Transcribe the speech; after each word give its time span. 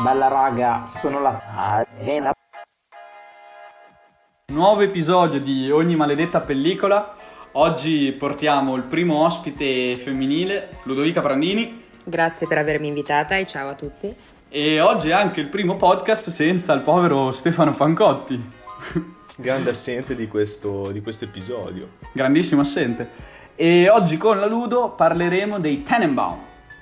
Bella 0.00 0.28
raga, 0.28 0.84
sono 0.86 1.20
la 1.20 1.42
arena. 1.44 2.30
Nuovo 4.52 4.82
episodio 4.82 5.40
di 5.40 5.72
Ogni 5.72 5.96
maledetta 5.96 6.40
pellicola. 6.40 7.16
Oggi 7.52 8.12
portiamo 8.12 8.76
il 8.76 8.84
primo 8.84 9.24
ospite 9.24 9.96
femminile, 9.96 10.78
Ludovica 10.84 11.20
Prandini. 11.20 11.82
Grazie 12.04 12.46
per 12.46 12.58
avermi 12.58 12.86
invitata 12.86 13.36
e 13.36 13.44
ciao 13.44 13.70
a 13.70 13.74
tutti. 13.74 14.14
E 14.48 14.80
oggi 14.80 15.08
è 15.08 15.12
anche 15.14 15.40
il 15.40 15.48
primo 15.48 15.74
podcast 15.74 16.30
senza 16.30 16.72
il 16.74 16.82
povero 16.82 17.32
Stefano 17.32 17.72
Pancotti. 17.72 18.40
Grande 19.36 19.70
assente 19.70 20.14
di 20.14 20.28
questo, 20.28 20.92
di 20.92 21.00
questo 21.02 21.24
episodio. 21.24 21.94
Grandissimo 22.12 22.60
assente. 22.60 23.10
E 23.56 23.88
oggi 23.88 24.16
con 24.16 24.38
la 24.38 24.46
Ludo 24.46 24.90
parleremo 24.90 25.58
dei 25.58 25.82
Tenenbaum, 25.82 26.38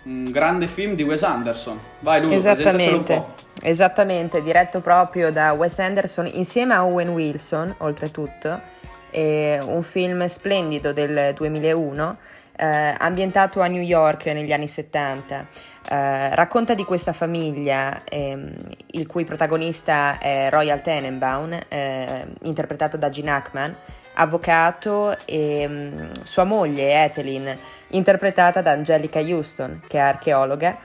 un 0.06 0.30
grande 0.30 0.68
film 0.68 0.94
di 0.94 1.02
Wes 1.02 1.22
Anderson. 1.22 1.78
Vai 2.00 2.20
Ludo, 2.20 2.34
Esattamente. 2.34 3.44
Esattamente, 3.62 4.42
diretto 4.42 4.80
proprio 4.80 5.32
da 5.32 5.52
Wes 5.52 5.78
Anderson 5.78 6.30
insieme 6.32 6.74
a 6.74 6.84
Owen 6.84 7.08
Wilson, 7.08 7.74
oltretutto. 7.78 8.74
È 9.10 9.58
un 9.62 9.82
film 9.82 10.24
splendido 10.26 10.92
del 10.92 11.32
2001, 11.34 12.16
eh, 12.54 12.94
ambientato 12.98 13.60
a 13.60 13.66
New 13.66 13.82
York 13.82 14.26
negli 14.26 14.52
anni 14.52 14.68
70. 14.68 15.46
Eh, 15.88 16.34
racconta 16.34 16.74
di 16.74 16.84
questa 16.84 17.12
famiglia, 17.12 18.02
ehm, 18.04 18.52
il 18.92 19.06
cui 19.06 19.24
protagonista 19.24 20.18
è 20.18 20.48
Royal 20.50 20.82
Tenenbaum, 20.82 21.58
eh, 21.68 22.26
interpretato 22.42 22.96
da 22.96 23.08
Gene 23.08 23.30
Hackman, 23.30 23.74
avvocato, 24.14 25.16
e 25.24 25.66
mh, 25.66 26.24
sua 26.24 26.44
moglie 26.44 27.04
Ethelyn, 27.04 27.58
interpretata 27.88 28.60
da 28.60 28.72
Angelica 28.72 29.20
Houston, 29.20 29.82
che 29.86 29.98
è 29.98 30.00
archeologa. 30.00 30.78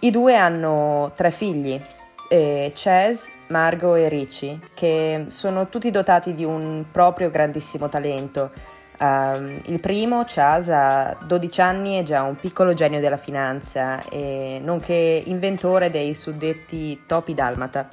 I 0.00 0.10
due 0.10 0.36
hanno 0.36 1.12
tre 1.14 1.30
figli, 1.30 1.80
eh, 2.28 2.72
Chaz, 2.74 3.30
Margot 3.48 3.98
e 3.98 4.08
Richie, 4.08 4.58
che 4.74 5.26
sono 5.28 5.68
tutti 5.68 5.90
dotati 5.90 6.34
di 6.34 6.44
un 6.44 6.86
proprio 6.90 7.30
grandissimo 7.30 7.88
talento. 7.88 8.50
Um, 8.98 9.60
il 9.66 9.80
primo, 9.80 10.24
Chaz, 10.26 10.68
ha 10.68 11.16
12 11.20 11.60
anni 11.60 11.98
e 11.98 12.02
già 12.02 12.22
un 12.22 12.36
piccolo 12.36 12.72
genio 12.72 13.00
della 13.00 13.16
finanza, 13.16 14.00
e 14.08 14.60
nonché 14.62 15.22
inventore 15.26 15.90
dei 15.90 16.14
suddetti 16.14 17.02
topi 17.06 17.34
dalmata. 17.34 17.88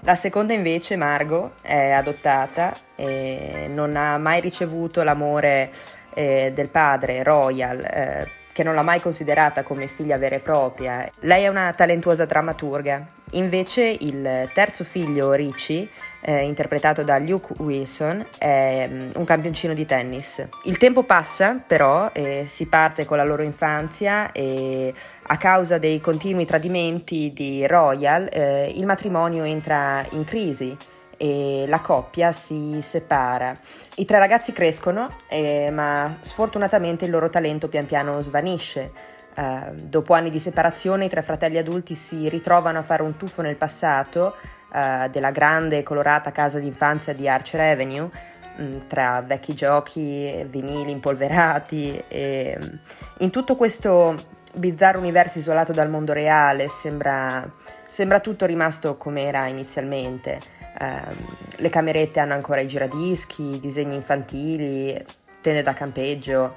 La 0.00 0.14
seconda 0.14 0.52
invece, 0.52 0.94
Margot, 0.94 1.54
è 1.62 1.90
adottata 1.90 2.72
e 2.94 3.66
non 3.68 3.96
ha 3.96 4.18
mai 4.18 4.40
ricevuto 4.40 5.02
l'amore 5.02 5.72
eh, 6.16 6.50
del 6.54 6.68
padre, 6.68 7.22
Royal, 7.22 7.80
eh, 7.80 8.28
che 8.52 8.62
non 8.62 8.74
l'ha 8.74 8.82
mai 8.82 9.00
considerata 9.02 9.62
come 9.62 9.86
figlia 9.86 10.16
vera 10.16 10.36
e 10.36 10.38
propria. 10.40 11.06
Lei 11.20 11.44
è 11.44 11.48
una 11.48 11.74
talentuosa 11.74 12.24
drammaturga. 12.24 13.04
Invece 13.32 13.84
il 14.00 14.48
terzo 14.54 14.82
figlio, 14.82 15.32
Richie, 15.32 15.86
eh, 16.22 16.42
interpretato 16.42 17.02
da 17.02 17.18
Luke 17.18 17.52
Wilson, 17.58 18.24
è 18.38 18.88
um, 18.90 19.10
un 19.14 19.24
campioncino 19.24 19.74
di 19.74 19.84
tennis. 19.84 20.42
Il 20.64 20.78
tempo 20.78 21.02
passa, 21.02 21.62
però, 21.66 22.10
si 22.46 22.66
parte 22.66 23.04
con 23.04 23.18
la 23.18 23.24
loro 23.24 23.42
infanzia 23.42 24.32
e 24.32 24.94
a 25.28 25.36
causa 25.36 25.76
dei 25.76 26.00
continui 26.00 26.46
tradimenti 26.46 27.32
di 27.34 27.66
Royal, 27.66 28.28
eh, 28.32 28.72
il 28.74 28.86
matrimonio 28.86 29.44
entra 29.44 30.02
in 30.12 30.24
crisi 30.24 30.74
e 31.16 31.64
la 31.66 31.80
coppia 31.80 32.32
si 32.32 32.78
separa. 32.80 33.56
I 33.96 34.04
tre 34.04 34.18
ragazzi 34.18 34.52
crescono, 34.52 35.10
eh, 35.28 35.70
ma 35.70 36.18
sfortunatamente 36.20 37.04
il 37.04 37.10
loro 37.10 37.30
talento 37.30 37.68
pian 37.68 37.86
piano 37.86 38.20
svanisce. 38.20 39.14
Uh, 39.36 39.72
dopo 39.74 40.14
anni 40.14 40.30
di 40.30 40.38
separazione 40.38 41.04
i 41.04 41.08
tre 41.10 41.20
fratelli 41.20 41.58
adulti 41.58 41.94
si 41.94 42.26
ritrovano 42.30 42.78
a 42.78 42.82
fare 42.82 43.02
un 43.02 43.18
tuffo 43.18 43.42
nel 43.42 43.56
passato 43.56 44.34
uh, 44.72 45.10
della 45.10 45.30
grande 45.30 45.76
e 45.76 45.82
colorata 45.82 46.32
casa 46.32 46.58
d'infanzia 46.58 47.12
di 47.12 47.28
Archer 47.28 47.60
Avenue, 47.60 48.08
mh, 48.56 48.62
mm, 48.62 48.78
tra 48.86 49.20
vecchi 49.20 49.54
giochi, 49.54 50.42
vinili 50.48 50.90
impolverati. 50.90 52.02
E, 52.08 52.58
mm, 52.58 52.76
in 53.18 53.30
tutto 53.30 53.56
questo 53.56 54.14
bizzarro 54.54 54.98
universo 54.98 55.38
isolato 55.38 55.72
dal 55.72 55.90
mondo 55.90 56.14
reale 56.14 56.68
sembra, 56.70 57.46
sembra 57.88 58.20
tutto 58.20 58.46
rimasto 58.46 58.96
come 58.96 59.26
era 59.26 59.46
inizialmente. 59.46 60.40
Uh, 60.78 61.14
le 61.56 61.68
camerette 61.70 62.20
hanno 62.20 62.34
ancora 62.34 62.60
i 62.60 62.66
giradischi, 62.66 63.58
disegni 63.60 63.94
infantili, 63.94 65.02
tende 65.40 65.62
da 65.62 65.72
campeggio 65.72 66.56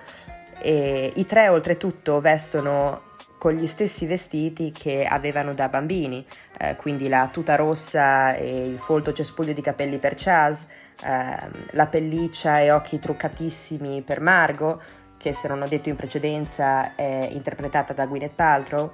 e 0.62 1.14
i 1.16 1.26
tre 1.26 1.48
oltretutto 1.48 2.20
vestono 2.20 3.08
con 3.38 3.54
gli 3.54 3.68
stessi 3.68 4.06
vestiti 4.06 4.72
che 4.72 5.06
avevano 5.06 5.54
da 5.54 5.70
bambini, 5.70 6.26
eh, 6.58 6.76
quindi 6.76 7.08
la 7.08 7.30
tuta 7.32 7.56
rossa 7.56 8.36
e 8.36 8.66
il 8.66 8.80
folto 8.80 9.14
cespuglio 9.14 9.54
di 9.54 9.62
capelli 9.62 9.98
per 9.98 10.16
Chaz, 10.18 10.66
eh, 11.06 11.38
la 11.72 11.86
pelliccia 11.86 12.60
e 12.60 12.72
occhi 12.72 13.00
truccatissimi 13.00 14.02
per 14.02 14.20
Margot, 14.20 14.82
che 15.18 15.34
se 15.34 15.48
non 15.48 15.62
ho 15.62 15.68
detto 15.68 15.88
in 15.88 15.96
precedenza 15.96 16.96
è 16.96 17.30
interpretata 17.32 17.94
da 17.94 18.06
Gwyneth 18.06 18.36
Paltrow, 18.36 18.92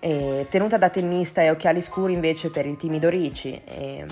tenuta 0.00 0.76
da 0.76 0.90
tennista 0.90 1.40
e 1.40 1.50
occhiali 1.50 1.80
scuri 1.80 2.12
invece 2.12 2.50
per 2.50 2.66
il 2.66 2.76
timido 2.76 3.08
Ricci. 3.08 3.58
E, 3.64 4.04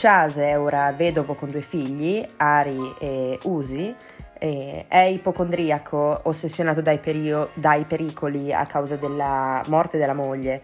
Chaz 0.00 0.36
è 0.36 0.56
ora 0.56 0.92
vedovo 0.92 1.34
con 1.34 1.50
due 1.50 1.60
figli, 1.60 2.24
Ari 2.36 2.94
e 3.00 3.36
Usi, 3.42 3.92
e 4.38 4.84
è 4.86 5.00
ipocondriaco, 5.00 6.20
ossessionato 6.22 6.80
dai, 6.80 6.98
perio- 6.98 7.50
dai, 7.54 7.82
pericoli 7.82 8.54
a 8.54 8.64
causa 8.64 8.94
della 8.94 9.60
morte 9.66 9.98
della 9.98 10.14
moglie. 10.14 10.62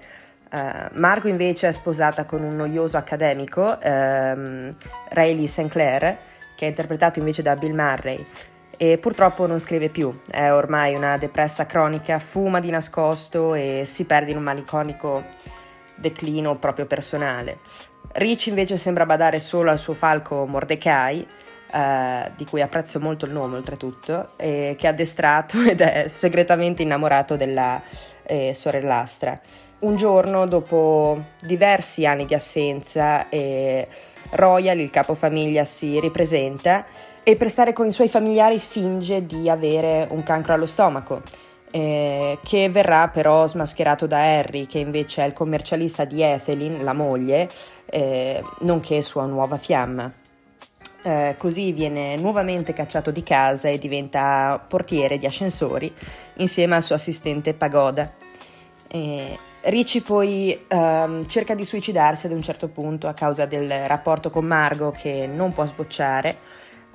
Uh, 0.52 0.86
Margot 0.92 1.28
invece 1.28 1.66
è 1.66 1.72
sposata 1.72 2.22
con 2.26 2.44
un 2.44 2.54
noioso 2.54 2.96
accademico, 2.96 3.76
um, 3.82 4.72
Rayleigh 5.08 5.48
St. 5.48 5.66
Clair, 5.66 6.16
che 6.54 6.66
è 6.66 6.68
interpretato 6.68 7.18
invece 7.18 7.42
da 7.42 7.56
Bill 7.56 7.74
Murray 7.74 8.24
e 8.76 8.98
purtroppo 8.98 9.48
non 9.48 9.58
scrive 9.58 9.88
più, 9.88 10.16
è 10.30 10.52
ormai 10.52 10.94
una 10.94 11.16
depressa 11.16 11.66
cronica, 11.66 12.20
fuma 12.20 12.60
di 12.60 12.70
nascosto 12.70 13.54
e 13.54 13.82
si 13.84 14.04
perde 14.04 14.30
in 14.30 14.36
un 14.36 14.44
malinconico 14.44 15.24
declino 15.96 16.54
proprio 16.56 16.86
personale. 16.86 17.58
Rich 18.16 18.46
invece 18.46 18.76
sembra 18.76 19.06
badare 19.06 19.40
solo 19.40 19.70
al 19.70 19.78
suo 19.80 19.94
falco 19.94 20.46
Mordecai, 20.46 21.26
eh, 21.72 22.30
di 22.36 22.44
cui 22.44 22.62
apprezzo 22.62 23.00
molto 23.00 23.24
il 23.24 23.32
nome 23.32 23.56
oltretutto, 23.56 24.30
eh, 24.36 24.76
che 24.78 24.86
è 24.86 24.90
addestrato 24.90 25.60
ed 25.68 25.80
è 25.80 26.06
segretamente 26.06 26.82
innamorato 26.82 27.34
della 27.34 27.82
eh, 28.22 28.54
sorellastra. 28.54 29.40
Un 29.80 29.96
giorno, 29.96 30.46
dopo 30.46 31.24
diversi 31.42 32.06
anni 32.06 32.24
di 32.24 32.34
assenza, 32.34 33.26
Royal, 34.30 34.78
il 34.78 34.90
capofamiglia, 34.90 35.64
si 35.64 35.98
ripresenta 35.98 36.86
e 37.24 37.36
per 37.36 37.50
stare 37.50 37.72
con 37.72 37.86
i 37.86 37.92
suoi 37.92 38.08
familiari 38.08 38.58
finge 38.60 39.26
di 39.26 39.50
avere 39.50 40.06
un 40.10 40.22
cancro 40.22 40.54
allo 40.54 40.66
stomaco. 40.66 41.22
Eh, 41.74 42.38
che 42.44 42.70
verrà 42.70 43.08
però 43.08 43.48
smascherato 43.48 44.06
da 44.06 44.18
Harry, 44.18 44.66
che 44.66 44.78
invece 44.78 45.24
è 45.24 45.26
il 45.26 45.32
commercialista 45.32 46.04
di 46.04 46.22
Ethelyn, 46.22 46.84
la 46.84 46.92
moglie, 46.92 47.48
eh, 47.86 48.40
nonché 48.60 49.02
sua 49.02 49.26
nuova 49.26 49.56
fiamma. 49.56 50.08
Eh, 51.02 51.34
così 51.36 51.72
viene 51.72 52.14
nuovamente 52.14 52.72
cacciato 52.72 53.10
di 53.10 53.24
casa 53.24 53.70
e 53.70 53.78
diventa 53.78 54.64
portiere 54.68 55.18
di 55.18 55.26
ascensori 55.26 55.92
insieme 56.34 56.76
al 56.76 56.84
suo 56.84 56.94
assistente 56.94 57.54
Pagoda. 57.54 58.08
Eh, 58.86 59.36
Ricci 59.62 60.00
poi 60.02 60.66
ehm, 60.68 61.26
cerca 61.26 61.56
di 61.56 61.64
suicidarsi 61.64 62.26
ad 62.26 62.32
un 62.32 62.42
certo 62.42 62.68
punto 62.68 63.08
a 63.08 63.14
causa 63.14 63.46
del 63.46 63.88
rapporto 63.88 64.30
con 64.30 64.44
Margot 64.44 64.96
che 64.96 65.26
non 65.26 65.52
può 65.52 65.66
sbocciare 65.66 66.36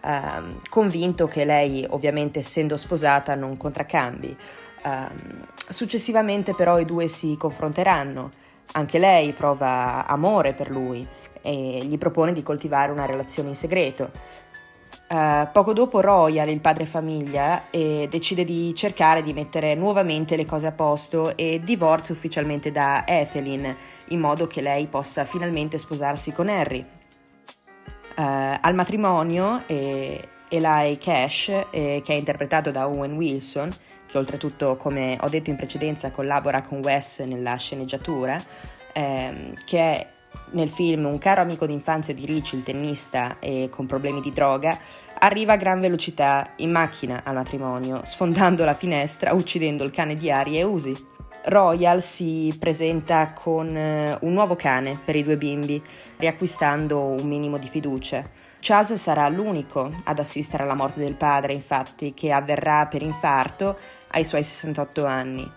ehm, 0.04 0.62
convinto 0.70 1.28
che 1.28 1.46
lei, 1.46 1.86
ovviamente 1.90 2.40
essendo 2.40 2.78
sposata, 2.78 3.36
non 3.36 3.58
contraccambi. 3.58 4.38
Um, 4.84 5.46
successivamente 5.70 6.54
però 6.54 6.80
i 6.80 6.86
due 6.86 7.08
si 7.08 7.36
confronteranno, 7.38 8.32
anche 8.74 8.98
lei 8.98 9.34
prova 9.34 10.06
amore 10.08 10.54
per 10.54 10.70
lui 10.70 11.06
e 11.42 11.80
gli 11.84 11.98
propone 11.98 12.34
di 12.34 12.44
coltivare 12.44 12.92
una 12.92 13.06
relazione 13.06 13.50
in 13.50 13.56
segreto. 13.56 14.12
Uh, 15.10 15.48
poco 15.52 15.74
dopo 15.74 16.02
Royal, 16.02 16.50
il 16.50 16.60
padre 16.60 16.86
famiglia, 16.86 17.64
decide 17.72 18.44
di 18.44 18.74
cercare 18.76 19.24
di 19.24 19.34
mettere 19.34 19.74
nuovamente 19.76 20.36
le 20.36 20.46
cose 20.46 20.68
a 20.68 20.72
posto 20.72 21.36
e 21.36 21.62
divorzia 21.64 22.14
ufficialmente 22.14 22.72
da 22.72 23.08
Ethelyn, 23.08 23.76
in 24.10 24.20
modo 24.20 24.48
che 24.48 24.62
lei 24.62 24.86
possa 24.88 25.26
finalmente 25.26 25.78
sposarsi 25.78 26.32
con 26.32 26.48
Harry. 26.48 26.86
Uh, 28.16 28.58
al 28.62 28.76
matrimonio 28.76 29.64
eh, 29.66 30.28
Eli 30.50 30.98
Cash, 30.98 31.50
eh, 31.70 32.02
che 32.04 32.14
è 32.14 32.16
interpretato 32.16 32.70
da 32.70 32.88
Owen 32.88 33.14
Wilson, 33.14 33.70
che 34.10 34.18
oltretutto, 34.18 34.76
come 34.76 35.18
ho 35.22 35.30
detto 35.30 35.50
in 35.50 35.56
precedenza, 35.56 36.12
collabora 36.12 36.62
con 36.62 36.80
Wes 36.80 37.20
nella 37.20 37.56
sceneggiatura, 37.56 38.38
ehm, 38.94 39.54
che 39.66 39.80
è 39.80 40.08
nel 40.52 40.70
film 40.70 41.06
un 41.06 41.18
caro 41.18 41.42
amico 41.42 41.66
d'infanzia 41.66 42.14
di 42.14 42.26
Rich, 42.26 42.54
il 42.54 42.64
tennista 42.64 43.38
e 43.40 43.70
con 43.70 43.86
problemi 43.86 44.22
di 44.22 44.32
droga, 44.32 44.78
arriva 45.20 45.54
a 45.54 45.58
gran 45.58 45.80
velocità 45.80 46.52
in 46.58 46.72
macchina 46.72 47.22
al 47.24 47.36
matrimonio, 47.36 48.02
sfondando 48.06 48.64
la 48.64 48.74
finestra, 48.74 49.34
uccidendo 49.34 49.84
il 49.84 49.92
cane 49.92 50.16
di 50.16 50.32
Ari 50.32 50.58
e 50.58 50.64
Usi. 50.64 50.94
Royal 51.46 52.02
si 52.02 52.56
presenta 52.60 53.32
con 53.34 53.76
eh, 53.76 54.18
un 54.22 54.34
nuovo 54.34 54.56
cane 54.56 55.00
per 55.04 55.16
i 55.16 55.24
due 55.24 55.38
bimbi, 55.38 55.82
riacquistando 56.18 57.00
un 57.00 57.28
minimo 57.28 57.58
di 57.58 57.68
fiducia. 57.68 58.24
Chaz 58.60 58.94
sarà 58.96 59.30
l'unico 59.30 59.90
ad 60.04 60.20
assistere 60.20 60.64
alla 60.64 60.74
morte 60.74 61.00
del 61.00 61.14
padre, 61.14 61.54
infatti, 61.54 62.14
che 62.14 62.32
avverrà 62.32 62.88
per 62.88 63.02
infarto 63.02 63.78
ai 64.12 64.24
suoi 64.24 64.44
68 64.44 65.06
anni. 65.06 65.52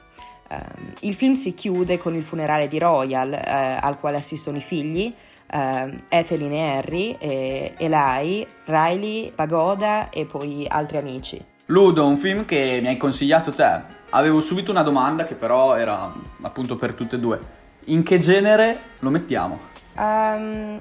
Uh, 0.48 0.56
il 1.00 1.14
film 1.14 1.34
si 1.34 1.54
chiude 1.54 1.98
con 1.98 2.14
il 2.14 2.22
funerale 2.22 2.68
di 2.68 2.78
Royal, 2.78 3.30
uh, 3.30 3.84
al 3.84 3.98
quale 3.98 4.18
assistono 4.18 4.58
i 4.58 4.60
figli, 4.60 5.12
uh, 5.52 5.96
Ethelyn 6.08 6.52
e 6.52 6.76
Harry, 6.76 7.16
e 7.18 7.74
Eli, 7.76 8.46
Riley, 8.64 9.32
Pagoda 9.34 10.10
e 10.10 10.26
poi 10.26 10.66
altri 10.68 10.98
amici. 10.98 11.44
Ludo, 11.66 12.06
un 12.06 12.16
film 12.16 12.44
che 12.44 12.80
mi 12.82 12.88
hai 12.88 12.96
consigliato 12.96 13.50
te. 13.50 14.00
Avevo 14.10 14.40
subito 14.40 14.70
una 14.70 14.82
domanda 14.82 15.24
che 15.24 15.36
però 15.36 15.74
era 15.74 16.12
appunto 16.42 16.76
per 16.76 16.92
tutte 16.92 17.16
e 17.16 17.18
due. 17.18 17.40
In 17.86 18.02
che 18.02 18.18
genere 18.18 18.80
lo 18.98 19.08
mettiamo? 19.08 19.58
Um, 19.96 20.80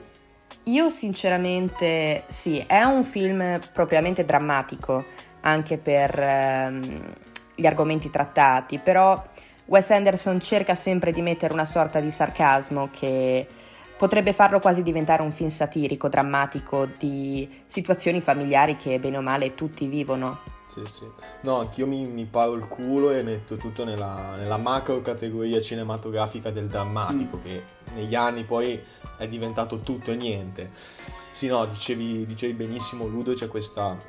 io 0.66 0.90
sinceramente 0.90 2.24
sì, 2.28 2.64
è 2.68 2.84
un 2.84 3.04
film 3.04 3.60
propriamente 3.74 4.26
drammatico 4.26 5.06
anche 5.42 5.78
per 5.78 6.18
um, 6.20 7.02
gli 7.56 7.66
argomenti 7.66 8.10
trattati, 8.10 8.80
però 8.80 9.24
Wes 9.66 9.90
Anderson 9.92 10.40
cerca 10.40 10.76
sempre 10.76 11.12
di 11.12 11.22
mettere 11.22 11.54
una 11.54 11.66
sorta 11.66 12.00
di 12.00 12.12
sarcasmo 12.12 12.90
che 12.92 13.48
potrebbe 13.98 14.34
farlo 14.34 14.60
quasi 14.60 14.82
diventare 14.82 15.22
un 15.22 15.32
film 15.32 15.50
satirico, 15.50 16.10
drammatico, 16.10 16.88
di 16.98 17.48
situazioni 17.68 18.20
familiari 18.20 18.76
che 18.76 19.00
bene 19.00 19.18
o 19.18 19.22
male 19.22 19.54
tutti 19.54 19.86
vivono. 19.86 20.40
Sì, 20.66 20.82
sì. 20.86 21.06
No, 21.42 21.60
anch'io 21.60 21.86
mi, 21.86 22.06
mi 22.06 22.26
paro 22.26 22.54
il 22.54 22.68
culo 22.68 23.12
e 23.12 23.22
metto 23.24 23.58
tutto 23.58 23.84
nella, 23.84 24.36
nella 24.38 24.58
macro 24.58 25.02
categoria 25.02 25.60
cinematografica 25.60 26.50
del 26.50 26.68
drammatico, 26.68 27.38
mm. 27.38 27.42
che 27.42 27.64
negli 27.94 28.16
anni 28.16 28.44
poi 28.46 28.82
è 29.18 29.28
diventato 29.28 29.82
tutto 29.82 30.12
e 30.12 30.16
niente. 30.16 30.72
Sì, 31.32 31.48
no, 31.48 31.66
dicevi, 31.66 32.26
dicevi 32.26 32.54
benissimo, 32.54 33.06
Ludo, 33.06 33.34
c'è 33.34 33.50
questa, 33.50 34.02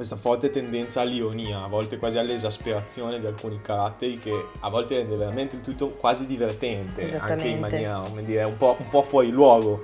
questa 0.00 0.16
forte 0.16 0.48
tendenza 0.48 1.02
all'ironia, 1.02 1.64
a 1.64 1.68
volte 1.68 1.98
quasi 1.98 2.16
all'esasperazione 2.16 3.20
di 3.20 3.26
alcuni 3.26 3.60
caratteri 3.60 4.18
che 4.18 4.46
a 4.60 4.70
volte 4.70 4.96
rende 4.96 5.14
veramente 5.14 5.56
il 5.56 5.62
tutto 5.62 5.90
quasi 5.90 6.26
divertente, 6.26 7.18
anche 7.18 7.48
in 7.48 7.58
maniera, 7.58 8.02
come 8.06 8.22
dire, 8.22 8.44
un 8.44 8.56
po', 8.56 8.76
un 8.78 8.88
po' 8.88 9.02
fuori 9.02 9.28
luogo 9.28 9.82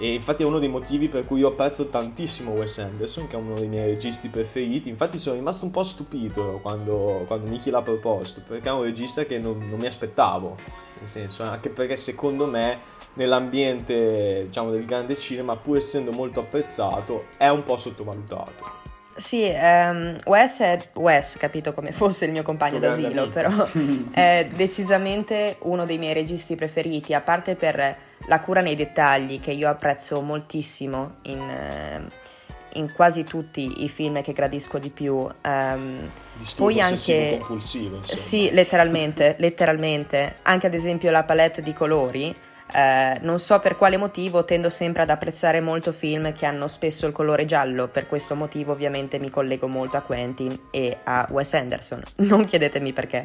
e 0.00 0.14
infatti 0.14 0.44
è 0.44 0.46
uno 0.46 0.60
dei 0.60 0.68
motivi 0.68 1.08
per 1.08 1.24
cui 1.24 1.40
io 1.40 1.48
apprezzo 1.48 1.88
tantissimo 1.88 2.52
Wes 2.52 2.78
Anderson, 2.78 3.26
che 3.26 3.36
è 3.36 3.38
uno 3.38 3.56
dei 3.56 3.66
miei 3.66 3.86
registi 3.86 4.28
preferiti. 4.28 4.88
Infatti 4.88 5.18
sono 5.18 5.34
rimasto 5.34 5.64
un 5.64 5.72
po' 5.72 5.82
stupito 5.82 6.60
quando, 6.62 7.24
quando 7.26 7.46
Mickey 7.46 7.72
l'ha 7.72 7.82
proposto, 7.82 8.40
perché 8.46 8.68
è 8.68 8.72
un 8.72 8.84
regista 8.84 9.24
che 9.24 9.40
non, 9.40 9.58
non 9.58 9.78
mi 9.78 9.86
aspettavo. 9.86 10.56
Nel 11.00 11.08
senso, 11.08 11.42
anche 11.42 11.68
perché 11.70 11.96
secondo 11.96 12.46
me 12.46 12.78
nell'ambiente 13.14 14.44
diciamo, 14.46 14.70
del 14.70 14.84
grande 14.84 15.18
cinema, 15.18 15.56
pur 15.56 15.76
essendo 15.76 16.12
molto 16.12 16.40
apprezzato, 16.40 17.26
è 17.36 17.48
un 17.48 17.64
po' 17.64 17.76
sottovalutato. 17.76 18.87
Sì, 19.18 19.52
um, 19.52 20.16
Wes 20.26 20.60
è 20.60 20.78
Wes, 20.94 21.36
capito 21.38 21.74
come 21.74 21.90
fosse 21.90 22.24
il 22.24 22.30
mio 22.30 22.44
compagno 22.44 22.78
d'asilo, 22.78 23.28
però 23.28 23.50
è 24.12 24.48
decisamente 24.54 25.56
uno 25.62 25.84
dei 25.84 25.98
miei 25.98 26.14
registi 26.14 26.54
preferiti, 26.54 27.14
a 27.14 27.20
parte 27.20 27.56
per 27.56 27.96
la 28.26 28.40
cura 28.40 28.60
nei 28.60 28.76
dettagli 28.76 29.40
che 29.40 29.50
io 29.50 29.68
apprezzo 29.68 30.20
moltissimo 30.22 31.16
in, 31.22 31.40
uh, 31.40 32.78
in 32.78 32.92
quasi 32.92 33.24
tutti 33.24 33.82
i 33.84 33.88
film 33.88 34.22
che 34.22 34.32
gradisco 34.32 34.78
di 34.78 34.90
più. 34.90 35.14
Um, 35.16 36.08
Disturbo 36.36 36.72
poi 36.72 36.80
anche 36.80 37.38
compulsivo, 37.38 37.96
insomma. 37.96 38.20
Sì, 38.20 38.50
letteralmente, 38.52 39.34
letteralmente. 39.38 40.36
Anche 40.42 40.68
ad 40.68 40.74
esempio 40.74 41.10
la 41.10 41.24
palette 41.24 41.60
di 41.60 41.72
colori 41.72 42.34
eh, 42.74 43.18
non 43.22 43.38
so 43.38 43.58
per 43.60 43.76
quale 43.76 43.96
motivo 43.96 44.44
tendo 44.44 44.68
sempre 44.70 45.02
ad 45.02 45.10
apprezzare 45.10 45.60
molto 45.60 45.92
film 45.92 46.32
che 46.32 46.46
hanno 46.46 46.68
spesso 46.68 47.06
il 47.06 47.12
colore 47.12 47.44
giallo, 47.44 47.88
per 47.88 48.06
questo 48.06 48.34
motivo 48.34 48.72
ovviamente 48.72 49.18
mi 49.18 49.30
collego 49.30 49.66
molto 49.68 49.96
a 49.96 50.00
Quentin 50.00 50.58
e 50.70 50.98
a 51.04 51.26
Wes 51.30 51.54
Anderson. 51.54 52.02
Non 52.28 52.44
chiedetemi 52.44 52.92
perché. 52.92 53.24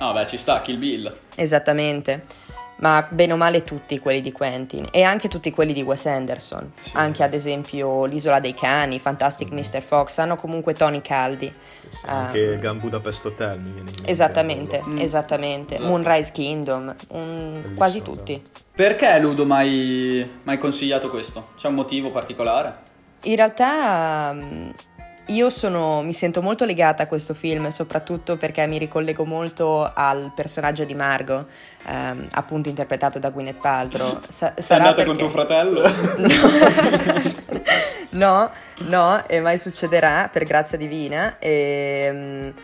No, 0.00 0.12
beh, 0.12 0.26
ci 0.26 0.36
sta 0.36 0.60
Kill 0.62 0.78
Bill. 0.78 1.16
Esattamente 1.36 2.22
ma 2.82 3.06
bene 3.08 3.32
o 3.32 3.36
male 3.36 3.62
tutti 3.62 3.98
quelli 4.00 4.20
di 4.20 4.32
Quentin 4.32 4.88
e 4.90 5.02
anche 5.02 5.28
tutti 5.28 5.50
quelli 5.52 5.72
di 5.72 5.82
Wes 5.82 6.04
Anderson, 6.06 6.72
sì. 6.76 6.90
anche 6.94 7.22
ad 7.22 7.32
esempio 7.32 8.04
L'Isola 8.06 8.40
dei 8.40 8.54
Cani, 8.54 8.98
Fantastic 8.98 9.52
mm. 9.52 9.56
Mr. 9.56 9.80
Fox, 9.80 10.18
hanno 10.18 10.36
comunque 10.36 10.74
toni 10.74 11.00
caldi. 11.00 11.52
Sì, 11.86 12.06
um, 12.06 12.12
anche 12.12 12.58
Gran 12.58 12.80
Budapest 12.80 13.26
Hotel 13.26 13.60
mi 13.60 13.70
viene 13.70 13.90
in 13.90 13.94
mente. 13.96 14.10
Esattamente, 14.10 14.82
esattamente, 14.98 15.78
mm. 15.78 15.84
Moonrise 15.84 16.32
Kingdom, 16.32 16.94
un, 17.10 17.72
quasi 17.76 18.02
tutti. 18.02 18.42
Perché 18.74 19.18
Ludo 19.18 19.44
mai, 19.44 20.26
mai 20.44 20.56
consigliato 20.56 21.10
questo? 21.10 21.48
C'è 21.58 21.68
un 21.68 21.74
motivo 21.74 22.10
particolare? 22.10 22.90
In 23.24 23.36
realtà 23.36 24.30
um, 24.32 24.72
io 25.26 25.50
sono, 25.50 26.02
mi 26.02 26.14
sento 26.14 26.40
molto 26.40 26.64
legata 26.64 27.02
a 27.02 27.06
questo 27.06 27.34
film, 27.34 27.68
soprattutto 27.68 28.38
perché 28.38 28.66
mi 28.66 28.78
ricollego 28.78 29.26
molto 29.26 29.92
al 29.94 30.32
personaggio 30.34 30.84
di 30.84 30.94
Margot, 30.94 31.46
ehm, 31.86 32.28
appunto 32.30 32.70
interpretato 32.70 33.18
da 33.18 33.28
Gwyneth 33.28 33.60
Paltrow. 33.60 34.18
Sa- 34.26 34.54
Sei 34.56 34.78
andata 34.78 34.94
perché... 34.94 35.10
con 35.10 35.18
tuo 35.18 35.28
fratello? 35.28 35.82
no, 38.10 38.50
no, 38.78 39.28
e 39.28 39.40
mai 39.40 39.58
succederà, 39.58 40.30
per 40.32 40.44
grazia 40.44 40.78
divina. 40.78 41.36
E, 41.38 42.04
ehm, 42.08 42.54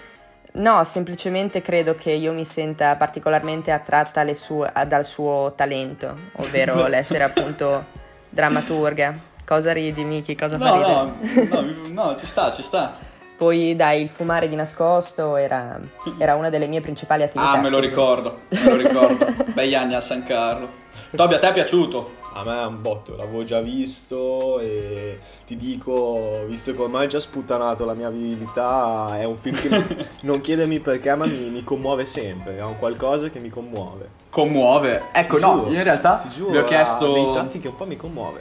no, 0.59 0.85
semplicemente 0.85 1.61
credo 1.63 1.95
che 1.95 2.13
io 2.13 2.33
mi 2.33 2.45
senta 2.45 2.95
particolarmente 2.97 3.73
attratta 3.73 4.25
sue, 4.35 4.71
dal 4.87 5.05
suo 5.05 5.53
talento, 5.57 6.17
ovvero 6.37 6.87
l'essere 6.89 7.25
appunto 7.25 7.85
drammaturga. 8.29 9.27
Cosa 9.45 9.73
ridi, 9.73 10.05
Miki? 10.05 10.37
Cosa 10.37 10.59
no, 10.59 10.65
fa 10.65 10.77
ridere? 10.77 11.49
No, 11.49 11.61
no, 11.61 12.05
no, 12.05 12.17
ci 12.17 12.27
sta, 12.27 12.53
ci 12.53 12.63
sta. 12.63 12.97
Poi 13.37 13.77
dai, 13.77 14.03
il 14.03 14.11
fumare 14.11 14.49
di 14.49 14.57
nascosto 14.57 15.37
era, 15.37 15.81
era, 16.19 16.35
una 16.35 16.51
delle 16.51 16.67
mie 16.67 16.81
principali 16.81 17.23
attività. 17.23 17.53
Ah, 17.53 17.61
me 17.61 17.69
lo 17.69 17.79
ricordo, 17.79 18.41
me 18.49 18.65
lo 18.65 18.77
ricordo. 18.77 19.27
Begli 19.55 19.75
anni 19.75 19.95
a 19.95 20.01
San 20.01 20.25
Carlo. 20.25 20.69
Tobi, 21.11 21.35
a 21.35 21.39
te 21.39 21.49
è 21.49 21.53
piaciuto? 21.53 22.17
A 22.39 22.45
me 22.45 22.63
è 22.63 22.67
un 22.67 22.81
botto, 22.81 23.17
l'avevo 23.17 23.43
già 23.43 23.61
visto 23.61 24.61
e 24.61 25.19
ti 25.45 25.57
dico, 25.57 26.45
visto 26.47 26.73
che 26.73 26.81
ormai 26.81 27.07
ho 27.07 27.09
già 27.09 27.19
sputtanato 27.19 27.85
la 27.85 27.95
mia 27.95 28.11
virilità, 28.11 29.19
è 29.19 29.25
un 29.25 29.37
film 29.37 29.61
che 29.61 29.69
mi, 29.69 30.07
non 30.23 30.41
chiedermi 30.41 30.79
perché, 30.79 31.13
ma 31.17 31.27
mi, 31.27 31.51
mi, 31.51 31.65
commuove 31.65 32.05
sempre, 32.05 32.59
è 32.59 32.63
un 32.63 32.77
qualcosa 32.77 33.29
che 33.29 33.41
mi 33.41 33.49
commuove. 33.49 34.09
Commuove? 34.31 35.07
Ecco, 35.13 35.37
ti 35.39 35.43
no, 35.43 35.55
giuro, 35.57 35.71
io 35.71 35.79
in 35.79 35.83
realtà 35.83 36.15
ti 36.15 36.29
giuro, 36.29 36.53
vi 36.53 36.59
ho 36.59 36.65
chiesto... 36.65 37.13
dei 37.13 37.29
tratti 37.33 37.59
che 37.59 37.67
un 37.67 37.75
po' 37.75 37.87
mi 37.87 37.97
commuove. 37.97 38.41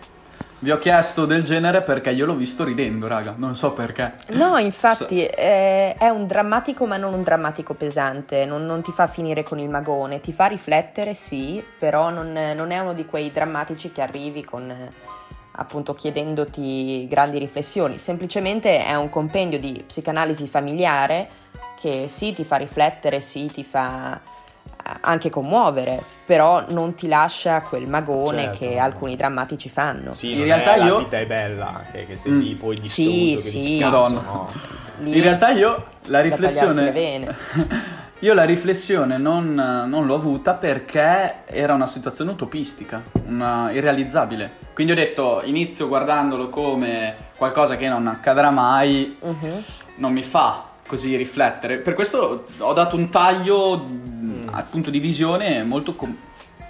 Vi 0.59 0.71
ho 0.71 0.79
chiesto 0.79 1.27
del 1.27 1.43
genere 1.43 1.83
perché 1.83 2.09
io 2.09 2.25
l'ho 2.25 2.35
visto 2.35 2.63
ridendo, 2.63 3.05
raga, 3.05 3.35
non 3.37 3.55
so 3.55 3.73
perché. 3.73 4.15
No, 4.29 4.57
infatti 4.57 5.23
è, 5.23 5.95
è 5.95 6.09
un 6.09 6.25
drammatico 6.25 6.87
ma 6.87 6.97
non 6.97 7.13
un 7.13 7.21
drammatico 7.21 7.75
pesante, 7.75 8.43
non, 8.45 8.65
non, 8.65 8.81
ti 8.81 8.91
fa 8.91 9.05
finire 9.05 9.43
con 9.43 9.59
il 9.59 9.69
magone, 9.69 10.19
ti 10.19 10.33
fa 10.33 10.47
riflettere 10.47 11.13
sì, 11.13 11.63
però 11.77 12.09
non, 12.09 12.31
non 12.55 12.71
è 12.71 12.79
uno 12.79 12.93
di 12.93 13.05
quei 13.05 13.31
drammatici 13.31 13.91
che 13.91 14.01
arrivi 14.01 14.43
con 14.43 14.73
appunto 15.59 15.93
chiedendoti 15.93 17.07
grandi 17.07 17.37
riflessioni, 17.37 17.99
semplicemente 17.99 18.83
è 18.83 18.95
un 18.95 19.09
compendio 19.09 19.59
di 19.59 19.83
psicanalisi 19.85 20.47
familiare 20.47 21.29
che 21.79 22.07
sì 22.07 22.33
ti 22.33 22.43
fa 22.43 22.55
riflettere, 22.55 23.21
sì 23.21 23.45
ti 23.45 23.63
fa 23.63 24.19
anche 25.01 25.29
commuovere, 25.29 26.01
però 26.25 26.65
non 26.69 26.95
ti 26.95 27.07
lascia 27.07 27.61
quel 27.61 27.87
magone 27.87 28.43
certo. 28.43 28.57
che 28.57 28.77
alcuni 28.77 29.15
drammatici 29.15 29.69
fanno. 29.69 30.11
Sì, 30.11 30.37
in 30.37 30.43
realtà 30.43 30.75
io... 30.75 30.93
la 30.93 30.99
vita 30.99 31.19
è 31.19 31.25
bella, 31.25 31.85
che, 31.91 32.05
che 32.05 32.17
sei 32.17 32.31
mm. 32.33 32.39
lì 32.39 32.55
poi 32.55 32.75
distrutto, 32.75 33.11
sì, 33.11 33.33
che 33.33 33.39
sì. 33.39 33.59
dici 33.59 33.77
cazzo, 33.79 34.13
no. 34.13 34.47
in 34.99 35.21
realtà 35.21 35.49
io 35.49 35.85
la 36.07 36.21
riflessione... 36.21 37.35
io 38.19 38.33
la 38.33 38.45
riflessione 38.45 39.17
non, 39.17 39.53
non, 39.53 40.05
l'ho 40.05 40.15
avuta 40.15 40.53
perché 40.55 41.43
era 41.45 41.73
una 41.73 41.85
situazione 41.85 42.31
utopistica, 42.31 43.03
una, 43.27 43.71
irrealizzabile. 43.71 44.65
Quindi 44.73 44.93
ho 44.93 44.95
detto, 44.95 45.41
inizio 45.45 45.87
guardandolo 45.87 46.49
come 46.49 47.15
qualcosa 47.35 47.75
che 47.77 47.87
non 47.87 48.07
accadrà 48.07 48.51
mai, 48.51 49.17
uh-huh. 49.19 49.63
non 49.95 50.13
mi 50.13 50.23
fa 50.23 50.67
così 50.87 51.15
riflettere. 51.15 51.77
Per 51.77 51.93
questo 51.93 52.45
ho 52.57 52.73
dato 52.73 52.95
un 52.95 53.09
taglio 53.09 53.85
al 54.57 54.65
punto 54.65 54.89
di 54.89 54.97
visione 54.97 55.63
molto 55.63 55.93
com- 55.93 56.17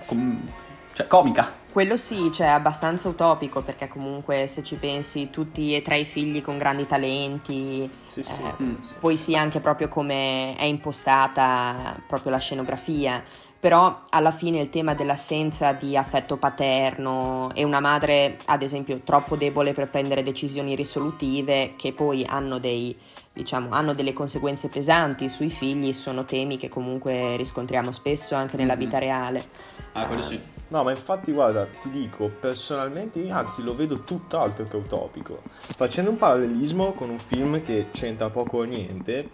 com- 0.06 0.51
cioè, 0.91 1.08
comica. 1.08 1.65
Quello 1.72 1.96
sì, 1.96 2.32
cioè 2.34 2.48
abbastanza 2.48 3.08
utopico 3.08 3.62
perché 3.62 3.88
comunque 3.88 4.48
se 4.48 4.63
ci 4.63 4.75
pensi 4.75 5.29
tutti 5.29 5.74
e 5.74 5.82
tre 5.82 6.00
i 6.00 6.06
figli 6.06 6.41
con 6.41 6.58
grandi 6.58 6.86
talenti, 6.86 7.89
sì, 8.03 8.24
sì. 8.24 8.41
Eh, 8.41 8.63
mm. 8.63 8.75
poi 9.00 9.15
sì 9.15 9.36
anche 9.36 9.60
proprio 9.60 9.88
come 9.88 10.56
è 10.56 10.65
impostata 10.65 12.01
proprio 12.08 12.32
la 12.32 12.39
scenografia, 12.39 13.24
però 13.68 14.00
alla 14.12 14.32
fine 14.32 14.62
il 14.62 14.70
tema 14.70 14.94
dell'assenza 14.94 15.74
di 15.74 15.98
affetto 15.98 16.38
paterno 16.38 17.52
e 17.54 17.66
una 17.66 17.82
madre 17.82 18.38
ad 18.46 18.62
esempio 18.62 19.02
troppo 19.04 19.36
debole 19.36 19.74
per 19.74 19.90
prendere 19.90 20.24
decisioni 20.24 20.74
risolutive 20.74 21.74
che 21.76 21.92
poi 21.92 22.26
hanno 22.26 22.60
dei 22.60 22.98
diciamo, 23.34 23.72
hanno 23.72 23.94
delle 23.94 24.14
conseguenze 24.14 24.70
pesanti 24.70 25.28
sui 25.28 25.50
figli, 25.50 25.92
sono 25.92 26.24
temi 26.24 26.56
che 26.56 26.70
comunque 26.70 27.36
riscontriamo 27.36 27.92
spesso 27.92 28.36
anche 28.36 28.56
nella 28.56 28.76
vita 28.76 29.00
reale. 29.00 29.44
Ah, 29.92 30.08
quello 30.08 30.22
sì. 30.22 30.40
No, 30.70 30.84
ma 30.84 30.92
infatti 30.92 31.34
guarda, 31.34 31.66
ti 31.66 31.90
dico, 31.90 32.30
personalmente 32.30 33.30
anzi 33.30 33.64
lo 33.64 33.76
vedo 33.76 34.02
tutt'altro 34.04 34.66
che 34.68 34.78
utopico. 34.78 35.42
Facendo 35.44 36.10
un 36.10 36.18
parallelismo 36.18 36.94
con 36.94 37.10
un 37.10 37.20
film 37.20 37.62
che 37.62 37.88
c'entra 37.92 38.30
poco 38.30 38.60
o 38.60 38.64
niente, 38.64 39.30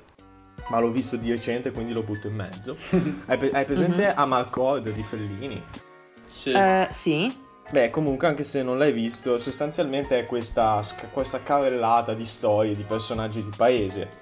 ma 0.70 0.80
l'ho 0.80 0.92
visto 0.92 1.16
di 1.16 1.30
recente 1.30 1.72
quindi 1.72 1.94
lo 1.94 2.04
butto 2.04 2.28
in 2.28 2.36
mezzo. 2.36 2.78
hai, 3.28 3.38
pre- 3.38 3.52
hai, 3.52 3.66
presente 3.66 4.04
mm-hmm. 4.04 4.18
Amarcord 4.18 4.90
di 4.92 5.04
Fellini? 5.04 5.64
Sì. 6.28 6.52
Uh, 6.52 6.88
sì. 6.90 7.42
Beh, 7.70 7.90
comunque, 7.90 8.28
anche 8.28 8.44
se 8.44 8.62
non 8.62 8.78
l'hai 8.78 8.92
visto, 8.92 9.38
sostanzialmente 9.38 10.20
è 10.20 10.26
questa, 10.26 10.80
questa 11.12 11.42
carrellata 11.42 12.14
di 12.14 12.26
storie 12.26 12.76
di 12.76 12.84
personaggi 12.84 13.44
di 13.44 13.52
paese. 13.56 14.22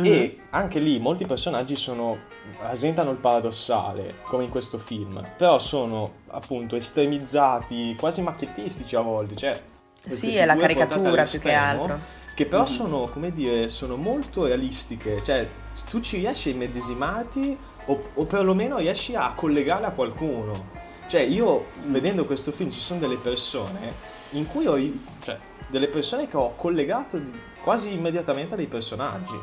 Mm-hmm. 0.00 0.12
E 0.12 0.38
anche 0.50 0.80
lì 0.80 0.98
molti 0.98 1.24
personaggi 1.24 1.76
sono, 1.76 2.18
rasentano 2.60 3.10
il 3.10 3.16
paradossale, 3.18 4.16
come 4.24 4.44
in 4.44 4.50
questo 4.50 4.76
film, 4.76 5.24
però 5.36 5.58
sono 5.58 6.22
appunto 6.28 6.74
estremizzati, 6.74 7.94
quasi 7.96 8.20
macchiettistici 8.22 8.96
a 8.96 9.00
volte. 9.00 9.36
Cioè, 9.36 9.60
sì, 10.06 10.34
è 10.34 10.44
la 10.44 10.56
caricatura 10.56 11.22
più 11.22 11.40
che 11.40 11.52
altro. 11.52 11.98
Che 12.34 12.46
però 12.46 12.64
mm-hmm. 12.64 12.72
sono, 12.72 13.08
come 13.08 13.32
dire, 13.32 13.68
sono 13.68 13.96
molto 13.96 14.44
realistiche. 14.46 15.22
Cioè, 15.22 15.48
tu 15.88 16.00
ci 16.00 16.18
riesci 16.18 16.50
a 16.50 16.52
immedesimarti 16.52 17.58
o, 17.86 18.02
o 18.14 18.24
perlomeno 18.26 18.78
riesci 18.78 19.14
a 19.14 19.32
collegare 19.34 19.86
a 19.86 19.90
qualcuno. 19.90 20.82
Cioè, 21.06 21.20
io 21.20 21.66
vedendo 21.86 22.24
questo 22.24 22.50
film 22.50 22.70
ci 22.70 22.80
sono 22.80 23.00
delle 23.00 23.18
persone 23.18 24.12
in 24.30 24.46
cui 24.46 24.66
ho. 24.66 24.76
Cioè, 25.22 25.38
delle 25.68 25.88
persone 25.88 26.26
che 26.26 26.36
ho 26.36 26.54
collegato 26.54 27.18
di, 27.18 27.32
quasi 27.62 27.92
immediatamente 27.94 28.54
a 28.54 28.56
dei 28.56 28.66
personaggi. 28.66 29.38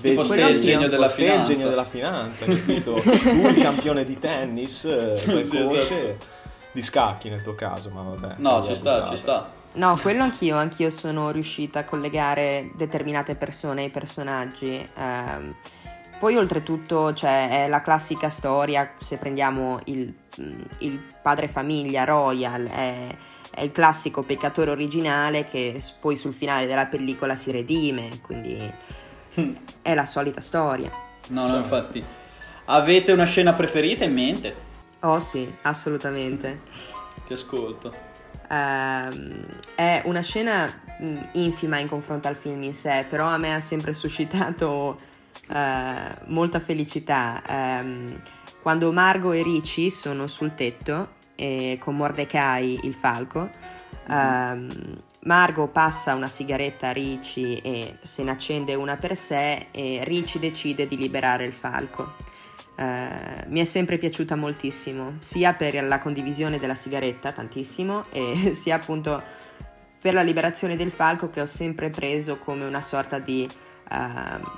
Vedi, 0.00 0.20
tipo 0.20 0.34
il 0.34 0.60
genio 0.60 0.88
della 0.88 1.08
te, 1.08 1.24
il 1.24 1.42
genio 1.42 1.68
della 1.68 1.84
finanza, 1.84 2.44
capito? 2.46 2.94
tu 3.02 3.46
il 3.46 3.58
campione 3.58 4.04
di 4.04 4.18
tennis, 4.18 4.84
eh, 4.84 5.22
precoce, 5.26 6.14
esatto. 6.14 6.26
di 6.72 6.82
scacchi 6.82 7.28
nel 7.28 7.42
tuo 7.42 7.54
caso, 7.54 7.90
ma 7.90 8.02
vabbè. 8.02 8.34
No, 8.38 8.62
ci 8.62 8.74
sta, 8.74 8.94
buttata. 8.94 9.14
ci 9.14 9.20
sta. 9.20 9.50
No, 9.74 9.96
quello 9.96 10.22
anch'io, 10.22 10.56
anch'io 10.56 10.90
sono 10.90 11.30
riuscita 11.30 11.80
a 11.80 11.84
collegare 11.84 12.70
determinate 12.74 13.34
persone 13.34 13.84
ai 13.84 13.90
personaggi. 13.90 14.74
Eh, 14.74 15.54
poi 16.18 16.36
oltretutto 16.36 17.10
c'è 17.14 17.48
cioè, 17.48 17.68
la 17.68 17.80
classica 17.80 18.28
storia, 18.28 18.92
se 19.00 19.16
prendiamo 19.16 19.80
il, 19.86 20.12
il 20.78 21.02
padre 21.20 21.48
famiglia 21.48 22.04
Royal, 22.04 22.66
è, 22.66 23.08
è, 23.50 23.62
il 23.62 23.72
classico 23.72 24.22
peccatore 24.22 24.70
originale 24.70 25.48
che 25.48 25.80
poi 25.98 26.14
sul 26.14 26.34
finale 26.34 26.66
della 26.66 26.86
pellicola 26.86 27.34
si 27.34 27.50
redime, 27.50 28.20
quindi 28.20 28.72
è 29.82 29.94
la 29.94 30.04
solita 30.04 30.40
storia. 30.40 30.92
No, 31.30 31.46
cioè. 31.46 31.56
no, 31.56 31.62
infatti. 31.62 32.04
Avete 32.66 33.10
una 33.10 33.24
scena 33.24 33.54
preferita 33.54 34.04
in 34.04 34.12
mente? 34.12 34.54
Oh 35.00 35.18
sì, 35.18 35.52
assolutamente. 35.62 36.60
Ti 37.26 37.32
ascolto. 37.32 38.11
Uh, 38.52 39.46
è 39.74 40.02
una 40.04 40.20
scena 40.20 40.70
infima 41.32 41.78
in 41.78 41.88
confronto 41.88 42.28
al 42.28 42.36
film 42.36 42.62
in 42.64 42.74
sé, 42.74 43.06
però 43.08 43.26
a 43.26 43.38
me 43.38 43.54
ha 43.54 43.60
sempre 43.60 43.94
suscitato 43.94 45.00
uh, 45.48 45.54
molta 46.26 46.60
felicità. 46.60 47.42
Um, 47.48 48.20
quando 48.60 48.92
Margo 48.92 49.32
e 49.32 49.42
Ricci 49.42 49.90
sono 49.90 50.26
sul 50.26 50.54
tetto 50.54 51.20
e 51.34 51.78
con 51.80 51.96
Mordecai 51.96 52.80
il 52.82 52.92
falco, 52.92 53.48
um, 54.08 54.68
Margo 55.20 55.68
passa 55.68 56.14
una 56.14 56.28
sigaretta 56.28 56.88
a 56.88 56.92
Ricci 56.92 57.56
e 57.56 57.96
se 58.02 58.22
ne 58.22 58.32
accende 58.32 58.74
una 58.74 58.96
per 58.96 59.16
sé 59.16 59.68
e 59.70 60.00
Ricci 60.04 60.38
decide 60.38 60.86
di 60.86 60.98
liberare 60.98 61.46
il 61.46 61.54
falco. 61.54 62.16
Uh, 62.74 63.48
mi 63.48 63.60
è 63.60 63.64
sempre 63.64 63.98
piaciuta 63.98 64.34
moltissimo, 64.34 65.16
sia 65.18 65.52
per 65.52 65.82
la 65.84 65.98
condivisione 65.98 66.58
della 66.58 66.74
sigaretta, 66.74 67.30
tantissimo, 67.30 68.06
e 68.12 68.54
sia 68.54 68.76
appunto 68.76 69.22
per 70.00 70.14
la 70.14 70.22
liberazione 70.22 70.74
del 70.76 70.90
falco 70.90 71.30
che 71.30 71.40
ho 71.40 71.46
sempre 71.46 71.90
preso 71.90 72.38
come 72.38 72.64
una 72.64 72.82
sorta 72.82 73.18
di 73.18 73.46
uh, 73.48 73.94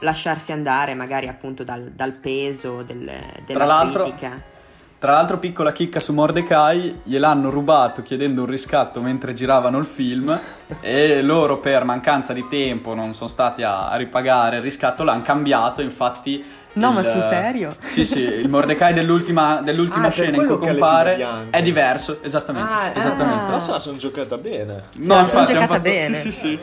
lasciarsi 0.00 0.52
andare 0.52 0.94
magari 0.94 1.28
appunto 1.28 1.64
dal, 1.64 1.90
dal 1.90 2.12
peso 2.12 2.82
del, 2.82 3.10
della 3.44 3.64
tra 3.66 3.90
critica. 3.90 4.52
Tra 5.04 5.12
l'altro 5.12 5.38
piccola 5.38 5.70
chicca 5.72 6.00
su 6.00 6.14
Mordecai, 6.14 7.00
gliel'hanno 7.02 7.50
rubato 7.50 8.00
chiedendo 8.00 8.40
un 8.40 8.46
riscatto 8.46 9.02
mentre 9.02 9.34
giravano 9.34 9.76
il 9.76 9.84
film 9.84 10.34
e 10.80 11.20
loro 11.20 11.58
per 11.58 11.84
mancanza 11.84 12.32
di 12.32 12.48
tempo 12.48 12.94
non 12.94 13.12
sono 13.12 13.28
stati 13.28 13.62
a 13.62 13.94
ripagare 13.96 14.56
il 14.56 14.62
riscatto, 14.62 15.04
l'hanno 15.04 15.20
cambiato, 15.20 15.82
infatti 15.82 16.42
No, 16.74 16.88
il, 16.88 16.94
ma 16.94 17.02
sul 17.02 17.20
serio? 17.20 17.74
Sì, 17.80 18.04
sì, 18.04 18.20
il 18.20 18.48
Mordecai 18.48 18.92
dell'ultima, 18.92 19.60
dell'ultima 19.60 20.06
ah, 20.06 20.10
scena 20.10 20.36
in 20.42 20.46
cui 20.46 20.58
compare 20.58 21.48
è 21.50 21.62
diverso, 21.62 22.22
esattamente. 22.22 22.72
Ah, 22.72 22.88
esattamente. 22.88 23.42
Ah. 23.42 23.46
Però 23.46 23.60
se 23.60 23.70
la 23.70 23.80
sono 23.80 23.96
giocata 23.96 24.36
bene. 24.38 24.84
Se 24.98 25.06
no, 25.08 25.14
la 25.14 25.24
sono 25.24 25.44
giocata 25.44 25.66
fatto, 25.66 25.80
bene. 25.80 26.14
Sì, 26.14 26.30
sì, 26.30 26.38
sì. 26.38 26.58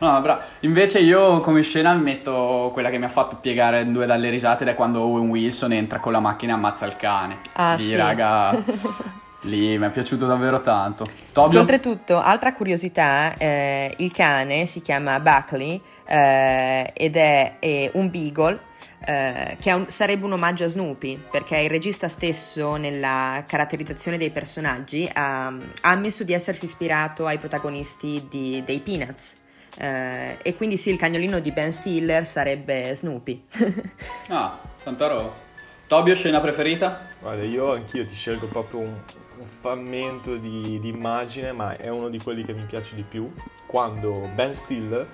No, 0.00 0.20
bravo. 0.22 0.40
Invece 0.60 1.00
io 1.00 1.40
come 1.40 1.62
scena 1.62 1.92
metto 1.92 2.70
quella 2.72 2.88
che 2.88 2.96
mi 2.96 3.04
ha 3.04 3.10
fatto 3.10 3.36
piegare 3.36 3.90
due 3.90 4.06
dalle 4.06 4.30
risate 4.30 4.62
ed 4.64 4.70
è 4.70 4.74
quando 4.74 5.02
Owen 5.02 5.28
Wilson 5.28 5.72
entra 5.72 6.00
con 6.00 6.12
la 6.12 6.20
macchina 6.20 6.52
e 6.52 6.56
ammazza 6.56 6.86
il 6.86 6.96
cane. 6.96 7.38
Ah, 7.52 7.74
lì, 7.74 7.84
sì. 7.84 7.96
raga, 7.96 8.50
lì 9.42 9.76
mi 9.76 9.86
è 9.86 9.90
piaciuto 9.90 10.26
davvero 10.26 10.62
tanto. 10.62 11.04
Tobio? 11.34 11.60
Oltretutto, 11.60 12.18
altra 12.18 12.54
curiosità, 12.54 13.36
eh, 13.36 13.94
il 13.98 14.10
cane 14.12 14.64
si 14.64 14.80
chiama 14.80 15.20
Buckley 15.20 15.80
eh, 16.06 16.90
ed 16.94 17.16
è, 17.16 17.58
è, 17.58 17.90
un 17.94 18.10
beagle. 18.10 18.68
Eh, 19.02 19.56
che 19.58 19.72
un, 19.72 19.88
sarebbe 19.88 20.26
un 20.26 20.32
omaggio 20.32 20.64
a 20.64 20.66
Snoopy 20.66 21.22
perché 21.30 21.56
il 21.56 21.70
regista 21.70 22.06
stesso 22.06 22.76
nella 22.76 23.44
caratterizzazione 23.46 24.18
dei 24.18 24.28
personaggi 24.28 25.08
ha, 25.10 25.46
ha 25.46 25.54
ammesso 25.80 26.22
di 26.22 26.34
essersi 26.34 26.66
ispirato 26.66 27.24
ai 27.24 27.38
protagonisti 27.38 28.26
di, 28.28 28.62
dei 28.62 28.80
Peanuts 28.80 29.38
eh, 29.78 30.36
e 30.42 30.54
quindi 30.56 30.76
sì, 30.76 30.90
il 30.90 30.98
cagnolino 30.98 31.38
di 31.40 31.52
Ben 31.52 31.72
Stiller 31.72 32.26
sarebbe 32.26 32.94
Snoopy. 32.94 33.44
ah, 34.28 34.58
tanta 34.82 35.06
roba. 35.06 35.48
Tobio, 35.86 36.14
scena 36.14 36.40
preferita? 36.40 37.08
Guarda, 37.20 37.42
io 37.42 37.72
anch'io 37.72 38.04
ti 38.04 38.14
scelgo 38.14 38.46
proprio 38.46 38.80
un, 38.80 38.94
un 39.38 39.44
frammento 39.44 40.36
di, 40.36 40.78
di, 40.78 40.88
immagine, 40.88 41.52
ma 41.52 41.76
è 41.76 41.88
uno 41.88 42.08
di 42.08 42.18
quelli 42.18 42.42
che 42.42 42.52
mi 42.52 42.64
piace 42.64 42.94
di 42.94 43.02
più. 43.02 43.32
Quando 43.66 44.28
Ben 44.34 44.54
Stiller 44.54 45.06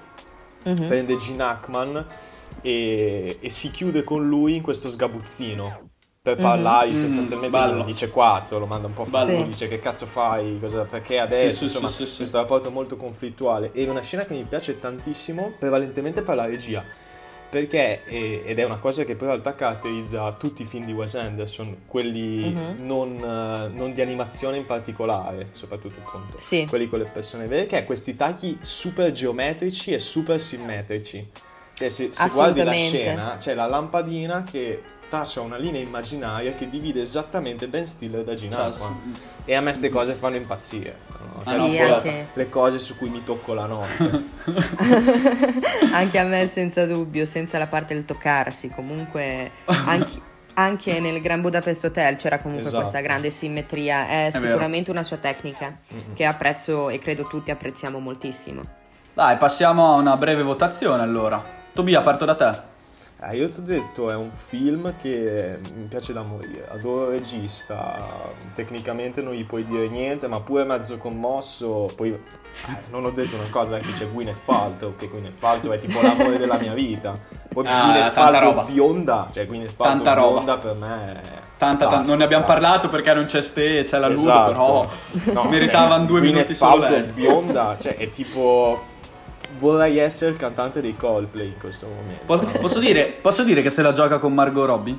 mm-hmm. 0.69 0.87
prende 0.87 1.17
Gene 1.17 1.43
Hackman 1.43 2.07
e, 2.61 3.39
e 3.41 3.51
si 3.51 3.71
chiude 3.71 4.05
con 4.05 4.27
lui 4.27 4.57
in 4.57 4.63
questo 4.63 4.89
sgabuzzino 4.89 5.87
per 6.27 6.35
parlargli 6.35 6.91
mm-hmm. 6.91 7.01
sostanzialmente 7.01 7.57
mm, 7.57 7.79
gli 7.79 7.85
dice 7.85 8.11
4, 8.11 8.59
lo 8.59 8.67
manda 8.67 8.89
un 8.89 8.95
po' 8.95 9.05
fuori, 9.05 9.37
sì. 9.37 9.45
dice 9.45 9.69
che 9.69 9.79
cazzo 9.79 10.07
fai, 10.07 10.59
cosa, 10.61 10.85
perché 10.85 11.21
adesso, 11.21 11.59
sì, 11.59 11.65
insomma, 11.65 11.89
sì, 11.89 12.17
questo 12.17 12.39
rapporto 12.39 12.73
molto 12.73 12.97
conflittuale. 12.97 13.71
E 13.71 13.89
una 13.89 14.03
scena 14.03 14.25
che 14.25 14.35
mi 14.35 14.43
piace 14.43 14.77
tantissimo, 14.77 15.55
prevalentemente 15.57 16.23
per 16.23 16.35
la 16.35 16.47
regia, 16.47 16.85
perché, 17.49 18.03
ed 18.05 18.59
è 18.59 18.65
una 18.65 18.79
cosa 18.79 19.05
che 19.05 19.15
poi 19.15 19.29
in 19.29 19.35
realtà 19.35 19.55
caratterizza 19.55 20.33
tutti 20.33 20.63
i 20.63 20.65
film 20.65 20.85
di 20.85 20.91
Wes 20.91 21.15
Anderson, 21.15 21.83
quelli 21.87 22.53
mm-hmm. 22.53 22.85
non, 22.85 23.73
non, 23.73 23.93
di 23.93 24.01
animazione 24.01 24.57
in 24.57 24.67
particolare, 24.67 25.51
soprattutto 25.53 26.01
appunto, 26.05 26.39
quelli 26.67 26.89
con 26.89 26.99
le 26.99 27.05
persone 27.05 27.47
vere, 27.47 27.67
che 27.67 27.79
è 27.79 27.85
questi 27.85 28.17
tagli 28.17 28.59
super 28.63 29.13
geometrici 29.13 29.93
e 29.93 30.01
super 30.01 30.41
simmetrici. 30.41 31.31
Cioè, 31.77 31.91
se, 31.91 32.09
se 32.11 32.29
guardi 32.31 32.63
la 32.63 32.73
scena, 32.73 33.37
c'è 33.37 33.53
la 33.53 33.67
lampadina 33.67 34.43
che 34.43 34.83
traccia 35.11 35.43
una 35.43 35.59
linea 35.59 35.83
immaginaria 35.83 36.55
che 36.55 36.71
divide 36.71 37.03
esattamente 37.03 37.69
Ben 37.69 37.85
Stiller 37.85 38.23
da 38.23 38.33
Hackman. 38.33 39.15
E 39.45 39.55
a 39.55 39.61
me 39.61 39.71
queste 39.71 39.91
cose 39.91 40.15
fanno 40.15 40.37
impazzire. 40.37 40.97
Sono 41.41 41.69
sì, 41.69 41.79
anche... 41.79 42.29
le 42.33 42.49
cose 42.49 42.79
su 42.79 42.97
cui 42.97 43.11
mi 43.11 43.23
tocco 43.23 43.53
la 43.53 43.67
notte. 43.67 44.25
anche 45.93 46.19
a 46.19 46.25
me 46.25 46.47
senza 46.47 46.87
dubbio, 46.87 47.27
senza 47.27 47.59
la 47.59 47.67
parte 47.67 47.93
del 47.93 48.07
toccarsi. 48.07 48.71
Comunque 48.71 49.51
anche, 49.67 50.13
anche 50.55 50.99
nel 50.99 51.21
Gran 51.21 51.43
Budapest 51.43 51.85
Hotel 51.85 52.17
c'era 52.17 52.39
comunque 52.39 52.67
esatto. 52.67 52.81
questa 52.81 53.01
grande 53.01 53.29
simmetria. 53.29 54.09
È, 54.09 54.27
È 54.29 54.39
sicuramente 54.39 54.87
vero. 54.87 54.93
una 54.93 55.03
sua 55.03 55.19
tecnica 55.19 55.77
mm-hmm. 55.93 56.15
che 56.15 56.25
apprezzo 56.25 56.89
e 56.89 56.99
credo 56.99 57.27
tutti 57.27 57.51
apprezziamo 57.51 57.99
moltissimo. 57.99 58.63
Dai, 59.13 59.37
passiamo 59.37 59.93
a 59.93 59.97
una 59.97 60.17
breve 60.17 60.43
votazione 60.43 61.03
allora. 61.03 61.56
Tobia, 61.77 62.01
parto 62.01 62.25
da 62.25 62.35
te. 62.35 62.75
Eh, 63.21 63.37
io 63.37 63.51
ti 63.51 63.61
ho 63.61 63.63
detto, 63.63 64.11
è 64.11 64.15
un 64.15 64.31
film 64.33 64.95
che 64.97 65.59
mi 65.75 65.85
piace 65.85 66.15
da 66.15 66.23
morire, 66.23 66.67
adoro 66.71 67.11
il 67.11 67.19
regista, 67.19 67.99
tecnicamente 68.55 69.21
non 69.21 69.35
gli 69.35 69.45
puoi 69.45 69.63
dire 69.63 69.87
niente, 69.89 70.27
ma 70.27 70.41
pure 70.41 70.65
mezzo 70.65 70.97
commosso, 70.97 71.91
poi 71.97 72.13
eh, 72.13 72.83
non 72.89 73.05
ho 73.05 73.11
detto 73.11 73.35
una 73.35 73.49
cosa, 73.51 73.73
perché 73.73 73.93
c'è 73.93 74.11
Gwyneth 74.11 74.43
Paltrow, 74.43 74.97
che 74.97 75.09
Gwyneth 75.09 75.39
Paltrow 75.39 75.73
è 75.75 75.79
tipo 75.79 76.01
l'amore 76.01 76.39
della 76.39 76.59
mia 76.59 76.73
vita, 76.73 77.19
poi 77.49 77.67
ah, 77.67 77.85
Gwyneth 77.85 78.15
Paltrow 78.15 78.55
roba. 78.55 78.63
bionda, 78.63 79.29
cioè 79.33 79.47
Gwyneth 79.47 79.77
Paltrow 79.77 80.05
tanta 80.05 80.15
bionda 80.15 80.53
roba. 80.55 80.57
per 80.57 80.75
me 80.75 81.13
è... 81.13 81.45
Tanta, 81.59 81.89
basta, 81.89 82.09
non 82.09 82.19
ne 82.19 82.25
abbiamo 82.25 82.45
basta. 82.45 82.61
parlato 82.61 82.89
perché 82.91 83.15
non 83.15 83.25
c'è 83.25 83.41
ste, 83.41 83.85
c'è 83.85 83.99
la 83.99 84.11
esatto. 84.11 84.53
Ludo, 84.53 84.91
però 85.23 85.33
no, 85.33 85.49
meritavano 85.49 85.97
cioè, 86.01 86.07
due 86.07 86.21
Gwyneth 86.21 86.35
minuti 86.35 86.55
solo 86.55 86.81
Paltrow 86.81 87.13
bionda, 87.13 87.77
cioè 87.79 87.97
è 87.97 88.11
tipo 88.11 88.95
vorrei 89.59 89.99
essere 89.99 90.31
il 90.31 90.37
cantante 90.37 90.81
dei 90.81 90.97
Coldplay 90.97 91.47
in 91.49 91.59
questo 91.59 91.89
momento. 91.89 92.25
Po- 92.25 92.59
posso, 92.61 92.79
dire, 92.79 93.07
posso 93.21 93.43
dire 93.45 93.63
che 93.63 93.71
se 93.71 93.83
la 93.83 93.93
gioca 93.93 94.19
con 94.19 94.35
Margot 94.35 94.67
Robbie? 94.67 94.99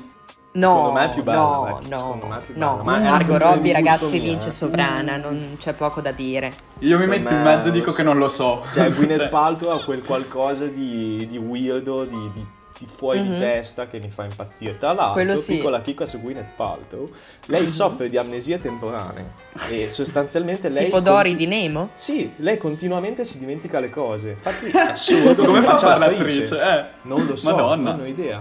No, 0.50 0.66
secondo 0.66 0.92
me 0.92 1.04
è 1.04 1.08
più 1.10 1.22
bella. 1.22 1.38
no, 1.38 1.64
vecchio, 1.64 1.88
no, 1.90 1.96
secondo 1.96 2.26
me 2.26 2.38
è 2.38 2.40
più 2.40 2.54
no. 2.56 2.70
bella. 2.70 2.82
Ma 2.82 2.96
una 2.96 3.10
Margot 3.10 3.36
Robbie, 3.36 3.72
ragazzi, 3.72 4.04
mia, 4.06 4.20
vince 4.22 4.48
eh. 4.48 4.52
sovrana, 4.52 5.16
non 5.16 5.56
c'è 5.58 5.74
poco 5.74 6.00
da 6.00 6.10
dire. 6.10 6.52
Io 6.80 6.98
mi 6.98 7.06
Per 7.06 7.18
metto 7.18 7.34
in 7.34 7.42
me 7.42 7.44
mezzo 7.44 7.68
e 7.68 7.70
dico 7.70 7.90
so. 7.90 7.96
che 7.96 8.02
non 8.02 8.18
lo 8.18 8.28
so. 8.28 8.64
Cioè, 8.72 8.90
Gwyneth 8.90 9.18
Cioè, 9.18 9.28
Paltrow 9.28 9.70
ha 9.78 9.84
quel 9.84 10.02
qualcosa 10.02 10.66
di, 10.66 11.26
di 11.28 11.36
weirdo, 11.36 12.04
di, 12.06 12.30
di- 12.32 12.46
di 12.78 12.86
fuori 12.86 13.20
di 13.22 13.30
Mhm. 13.30 13.38
testa 13.40 13.86
che 13.88 13.98
mi 13.98 14.08
fa 14.10 14.24
impazzire. 14.24 14.76
Tra 14.78 14.92
l'altro, 14.92 15.36
sì. 15.36 15.56
piccola 15.56 15.80
chicca 15.80 16.06
su 16.06 16.20
Gwyneth 16.20 16.52
Paltrow, 16.54 17.10
lei 17.46 17.68
soffre 17.68 18.08
di 18.08 18.16
amnesia 18.16 18.58
temporanea 18.58 19.24
e 19.68 19.88
sostanzialmente 19.90 20.68
lei... 20.68 20.84
tipo 20.84 21.00
Dory 21.00 21.30
conti- 21.30 21.36
di 21.36 21.46
Nemo? 21.46 21.90
Sì, 21.94 22.32
lei 22.36 22.56
continuamente 22.56 23.24
si 23.24 23.38
dimentica 23.38 23.80
le 23.80 23.88
cose. 23.88 24.30
Infatti 24.30 24.66
è 24.70 24.78
assurdo 24.92 25.44
Come 25.44 25.58
che 25.60 25.64
fa 25.66 25.72
a 25.72 25.76
faccia 25.76 25.98
l'attrice. 25.98 26.60
Eh. 26.60 26.84
Non 27.02 27.26
lo 27.26 27.34
so, 27.34 27.50
Madonna. 27.50 27.90
non 27.90 28.00
ho 28.00 28.06
idea. 28.06 28.40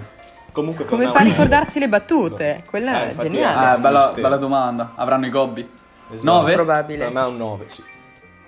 Comunque 0.52 0.86
Come 0.86 1.06
me 1.06 1.12
fa 1.12 1.20
a 1.20 1.24
ricordarsi 1.24 1.78
le 1.80 1.88
battute? 1.88 2.64
Quella 2.68 3.04
Eh, 3.04 3.08
è 3.10 3.16
geniale. 3.16 3.78
Eh, 3.78 3.80
bella, 3.80 4.12
bella 4.16 4.38
domanda. 4.38 4.94
Avranno 4.96 5.26
i 5.28 5.30
gobbi. 5.30 5.68
Esatto. 6.12 6.32
Nove? 6.40 6.54
Probabile. 6.54 7.04
Per 7.06 7.14
me 7.14 7.22
è 7.22 7.26
un 7.26 7.38
9, 7.38 7.68
sì. 7.68 7.84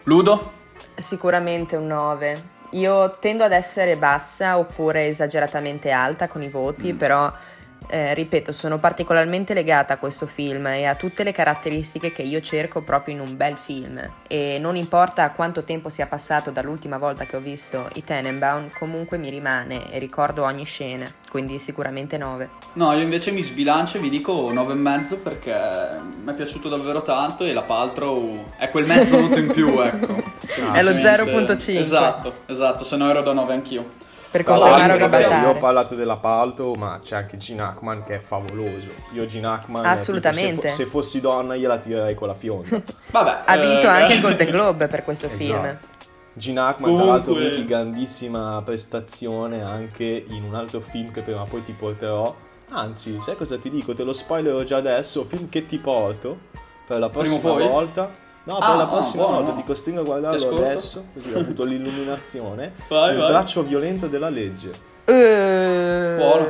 Ludo? 0.03 0.51
Sicuramente 0.95 1.75
un 1.75 1.87
9. 1.87 2.41
Io 2.71 3.17
tendo 3.19 3.43
ad 3.43 3.51
essere 3.51 3.97
bassa 3.97 4.57
oppure 4.57 5.07
esageratamente 5.07 5.91
alta 5.91 6.27
con 6.27 6.43
i 6.43 6.49
voti, 6.49 6.93
però 6.93 7.31
eh, 7.89 8.13
ripeto, 8.13 8.53
sono 8.53 8.77
particolarmente 8.77 9.53
legata 9.53 9.93
a 9.93 9.97
questo 9.97 10.27
film 10.27 10.67
e 10.67 10.85
a 10.85 10.95
tutte 10.95 11.23
le 11.23 11.31
caratteristiche 11.31 12.11
che 12.11 12.21
io 12.21 12.39
cerco 12.39 12.81
proprio 12.81 13.15
in 13.15 13.21
un 13.21 13.35
bel 13.35 13.57
film. 13.57 13.99
E 14.27 14.57
non 14.59 14.75
importa 14.75 15.31
quanto 15.31 15.63
tempo 15.63 15.89
sia 15.89 16.05
passato 16.05 16.51
dall'ultima 16.51 16.97
volta 16.99 17.25
che 17.25 17.35
ho 17.35 17.39
visto 17.39 17.89
i 17.95 18.03
Tenenbaum, 18.03 18.69
comunque 18.77 19.17
mi 19.17 19.29
rimane 19.29 19.91
e 19.91 19.97
ricordo 19.97 20.43
ogni 20.43 20.65
scena, 20.65 21.05
quindi 21.29 21.57
sicuramente 21.57 22.17
9. 22.17 22.49
No, 22.73 22.93
io 22.93 23.01
invece 23.01 23.31
mi 23.31 23.41
sbilancio 23.41 23.97
e 23.97 24.01
vi 24.01 24.09
dico 24.09 24.53
9,5 24.53 25.21
perché 25.21 25.99
mi 26.23 26.31
è 26.31 26.35
piaciuto 26.35 26.69
davvero 26.69 27.01
tanto 27.01 27.43
e 27.43 27.53
la 27.53 27.63
Paltrow 27.63 28.51
è 28.57 28.69
quel 28.69 28.85
mezzo 28.85 29.19
voto 29.19 29.39
in 29.39 29.51
più, 29.51 29.79
ecco. 29.81 30.15
È 30.73 30.83
lo 30.83 30.91
Semplicemente. 30.91 31.55
0.5. 31.55 31.77
Esatto, 31.77 32.33
esatto, 32.45 32.83
se 32.83 32.95
no 32.97 33.09
ero 33.09 33.21
da 33.21 33.33
9 33.33 33.53
anch'io. 33.53 34.07
Per 34.31 34.43
confermare 34.43 34.87
l'altro, 34.99 35.05
o 35.05 35.09
vabbè, 35.09 35.41
io 35.41 35.49
ho 35.49 35.55
parlato 35.57 35.95
della 35.95 36.17
Palto, 36.17 36.73
ma 36.75 36.99
c'è 37.01 37.15
anche 37.15 37.37
Gene 37.37 37.61
Hackman 37.63 38.03
che 38.03 38.15
è 38.17 38.19
favoloso. 38.19 38.89
Io 39.13 39.25
Gene 39.25 39.47
Hackman, 39.47 39.83
eh, 39.83 39.87
tipo, 39.89 39.99
Assolutamente. 40.01 40.67
se, 40.67 40.67
fo- 40.67 40.75
se 40.83 40.85
fossi 40.85 41.19
donna 41.21 41.55
gliela 41.55 41.77
tirerei 41.79 42.13
con 42.13 42.27
la 42.27 42.35
fionda. 42.35 42.79
Vabbè. 43.11 43.41
Ha 43.45 43.57
vinto 43.57 43.85
eh, 43.85 43.87
anche 43.87 44.13
il 44.13 44.21
Golden 44.21 44.49
Globe 44.49 44.87
per 44.87 45.03
questo 45.03 45.29
film. 45.29 45.65
esatto. 45.65 45.87
Gene 46.33 46.59
Hackman, 46.59 46.95
tra 46.95 47.05
l'altro, 47.05 47.33
Comunque- 47.33 47.57
Miki, 47.57 47.67
grandissima 47.67 48.61
prestazione 48.63 49.63
anche 49.63 50.23
in 50.27 50.43
un 50.43 50.53
altro 50.53 50.79
film 50.79 51.11
che 51.11 51.21
prima 51.21 51.41
o 51.41 51.45
poi 51.45 51.61
ti 51.63 51.73
porterò. 51.73 52.33
Anzi, 52.69 53.17
sai 53.21 53.35
cosa 53.35 53.57
ti 53.57 53.69
dico? 53.71 53.95
Te 53.95 54.03
lo 54.03 54.13
spoilerò 54.13 54.61
già 54.61 54.77
adesso. 54.77 55.25
Film 55.25 55.49
che 55.49 55.65
ti 55.65 55.79
porto 55.79 56.37
per 56.85 56.99
la 56.99 57.09
prossima 57.09 57.49
poi? 57.53 57.67
volta. 57.67 58.27
No, 58.49 58.57
Ah, 58.57 58.67
per 58.67 58.75
la 58.77 58.83
no, 58.85 58.89
prossima 58.89 59.21
buono, 59.23 59.37
volta 59.37 59.51
no. 59.51 59.57
ti 59.57 59.63
costringo 59.63 60.01
a 60.01 60.03
guardarlo 60.03 60.55
adesso, 60.57 61.05
così 61.13 61.31
ho 61.33 61.39
avuto 61.39 61.63
l'illuminazione. 61.65 62.71
Vai, 62.87 63.11
il 63.13 63.19
vai. 63.19 63.27
braccio 63.27 63.61
violento 63.63 64.07
della 64.07 64.29
legge. 64.29 64.71
Eh, 65.05 66.15
Buono. 66.17 66.47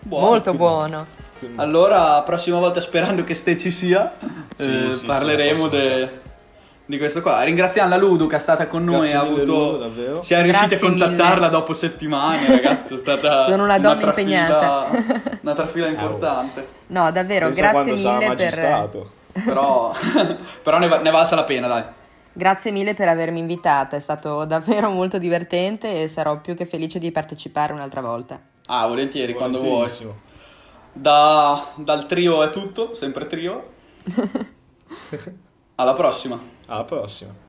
Buono, 0.00 0.26
Molto 0.26 0.44
film. 0.50 0.56
buono. 0.56 1.06
Film- 1.38 1.60
Allora, 1.60 2.22
prossima 2.22 2.58
volta 2.58 2.80
sperando 2.80 3.24
che 3.24 3.34
Ste 3.34 3.58
ci 3.58 3.70
sia, 3.70 4.14
Sì, 4.54 4.86
eh, 4.86 4.90
sì, 4.90 4.98
sì, 5.00 5.06
parleremo 5.06 5.62
la 5.64 5.68
prossima 5.68 5.94
de- 5.96 6.20
di 6.86 6.98
questo 6.98 7.20
qua. 7.22 7.42
Ringraziamo 7.42 7.88
la 7.88 7.96
Ludu 7.96 8.26
che 8.26 8.36
è 8.36 8.38
stata 8.38 8.66
con 8.66 8.82
noi, 8.84 8.96
Grazie 9.00 9.16
ha 9.16 9.20
avuto... 9.20 9.42
Ludo, 9.44 9.76
davvero. 9.78 10.22
Siamo 10.22 10.42
riusciti 10.44 10.74
a 10.74 10.78
contattarla 10.78 11.34
mille. 11.34 11.48
dopo 11.50 11.74
settimane, 11.74 12.46
ragazzi, 12.48 12.94
è 12.94 12.98
stata 12.98 13.44
Sono 13.48 13.64
una 13.64 13.78
donna 13.78 14.00
trafila- 14.00 14.20
impegnata. 14.22 14.86
una 15.42 15.52
trafila 15.54 15.88
importante. 15.88 16.68
No, 16.88 17.10
davvero, 17.10 17.46
Pensa 17.46 17.60
grazie 17.60 17.72
quando 17.82 17.96
sarà 17.96 18.14
mille 18.18 18.26
per 18.28 18.36
magistrato. 18.44 19.10
Però, 19.44 19.92
però 20.62 20.78
ne, 20.78 20.88
va- 20.88 21.00
ne 21.00 21.10
valsa 21.10 21.34
la 21.34 21.44
pena, 21.44 21.66
dai. 21.66 21.84
Grazie 22.32 22.72
mille 22.72 22.94
per 22.94 23.08
avermi 23.08 23.38
invitata, 23.38 23.96
è 23.96 24.00
stato 24.00 24.44
davvero 24.44 24.90
molto 24.90 25.18
divertente 25.18 26.02
e 26.02 26.08
sarò 26.08 26.40
più 26.40 26.54
che 26.54 26.66
felice 26.66 26.98
di 26.98 27.12
partecipare 27.12 27.72
un'altra 27.72 28.00
volta. 28.00 28.40
Ah, 28.66 28.86
volentieri, 28.86 29.34
quando 29.34 29.58
vuoi. 29.58 29.88
Da- 30.92 31.72
dal 31.76 32.06
trio 32.06 32.42
è 32.42 32.50
tutto, 32.50 32.94
sempre 32.94 33.26
trio. 33.26 33.72
Alla 35.76 35.92
prossima. 35.92 36.40
Alla 36.66 36.84
prossima. 36.84 37.43